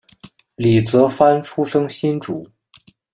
[0.55, 2.49] 李泽藩出生新竹